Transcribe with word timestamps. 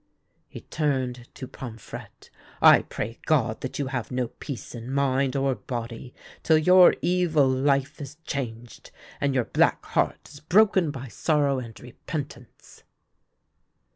He 0.47 0.61
turned 0.61 1.27
to 1.35 1.47
Pomfrette." 1.47 2.31
I 2.59 2.81
pray 2.81 3.19
God 3.27 3.61
that 3.61 3.77
you 3.77 3.85
have 3.85 4.09
no 4.09 4.29
peace 4.29 4.73
in 4.73 4.91
mind 4.91 5.35
or 5.35 5.53
body 5.53 6.15
till 6.41 6.57
your 6.57 6.95
evil 7.03 7.47
life 7.47 8.01
is 8.01 8.17
changed, 8.25 8.89
and 9.21 9.35
your 9.35 9.45
black 9.45 9.85
heart 9.85 10.27
is 10.33 10.39
broken 10.39 10.89
by 10.89 11.07
sorrow 11.07 11.59
and 11.59 11.79
repentance." 11.79 12.81